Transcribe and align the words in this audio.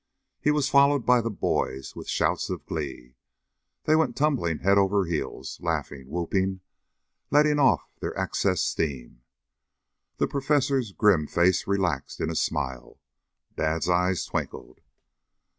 He 0.39 0.49
was 0.49 0.67
followed 0.67 1.05
by 1.05 1.21
the 1.21 1.29
boys 1.29 1.95
with 1.95 2.09
shouts 2.09 2.49
of 2.49 2.65
glee. 2.65 3.13
They 3.83 3.95
went 3.95 4.17
tumbling 4.17 4.57
head 4.57 4.79
over 4.79 5.05
heels, 5.05 5.59
laughing, 5.61 6.09
whooping, 6.09 6.61
letting 7.29 7.59
off 7.59 7.87
their 7.99 8.17
excess 8.19 8.63
steam. 8.63 9.21
The 10.17 10.27
Professor's 10.27 10.91
grim 10.91 11.27
face 11.27 11.67
relaxed 11.67 12.19
in 12.19 12.31
a 12.31 12.35
smile; 12.35 12.99
Dad's 13.55 13.87
eyes 13.87 14.25
twinkled. 14.25 14.79